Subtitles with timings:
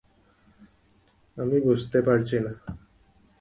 [1.37, 2.51] আমি বুঝতে পারছি না!